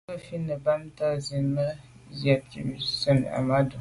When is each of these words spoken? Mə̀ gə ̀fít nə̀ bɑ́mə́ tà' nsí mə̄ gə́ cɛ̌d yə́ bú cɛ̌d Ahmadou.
Mə̀ 0.07 0.13
gə 0.15 0.21
̀fít 0.21 0.41
nə̀ 0.47 0.61
bɑ́mə́ 0.65 0.89
tà' 0.97 1.17
nsí 1.17 1.37
mə̄ 1.53 1.67
gə́ 2.19 2.35
cɛ̌d 2.49 2.53
yə́ 2.53 2.65
bú 2.65 2.75
cɛ̌d 3.01 3.21
Ahmadou. 3.35 3.69